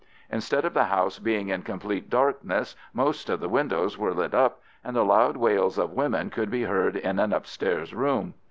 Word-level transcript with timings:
Instead 0.31 0.65
of 0.65 0.73
the 0.73 0.85
house 0.85 1.19
being 1.19 1.49
in 1.49 1.61
complete 1.61 2.09
darkness, 2.09 2.75
most 2.91 3.29
of 3.29 3.39
the 3.39 3.47
windows 3.47 3.99
were 3.99 4.15
lit 4.15 4.33
up, 4.33 4.59
and 4.83 4.95
the 4.95 5.05
loud 5.05 5.37
wails 5.37 5.77
of 5.77 5.93
women 5.93 6.31
could 6.31 6.49
be 6.49 6.63
heard 6.63 6.95
in 6.95 7.19
an 7.19 7.31
upstairs 7.31 7.93
room. 7.93 8.33